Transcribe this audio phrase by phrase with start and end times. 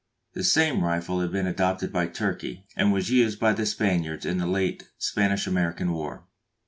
[0.33, 4.39] The same rifle has been adopted by Turkey, and was used by the Spaniards in
[4.39, 6.25] the late Spanish American War.